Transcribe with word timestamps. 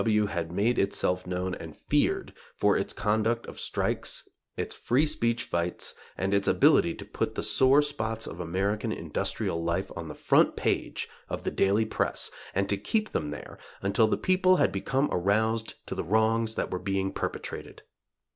W. 0.03 0.25
had 0.25 0.51
made 0.51 0.79
itself 0.79 1.27
known 1.27 1.53
and 1.53 1.77
feared 1.77 2.33
for 2.55 2.75
its 2.75 2.91
conduct 2.91 3.45
of 3.45 3.59
strikes, 3.59 4.27
its 4.57 4.73
free 4.73 5.05
speech 5.05 5.43
fights, 5.43 5.93
and 6.17 6.33
its 6.33 6.47
ability 6.47 6.95
to 6.95 7.05
put 7.05 7.35
the 7.35 7.43
sore 7.43 7.83
spots 7.83 8.25
of 8.25 8.39
American 8.39 8.91
industrial 8.91 9.63
life 9.63 9.91
on 9.95 10.07
the 10.07 10.15
front 10.15 10.55
page 10.55 11.07
of 11.29 11.43
the 11.43 11.51
daily 11.51 11.85
press 11.85 12.31
and 12.55 12.67
to 12.67 12.77
keep 12.77 13.11
them 13.11 13.29
there 13.29 13.59
until 13.83 14.07
the 14.07 14.17
people 14.17 14.55
had 14.55 14.71
become 14.71 15.07
aroused 15.11 15.75
to 15.85 15.93
the 15.93 16.03
wrongs 16.03 16.55
that 16.55 16.71
were 16.71 16.79
being 16.79 17.13
perpetrated. 17.13 17.83